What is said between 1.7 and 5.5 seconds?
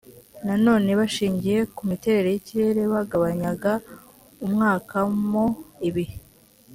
ku miterere y ikirere bagabanyaga umwaka mo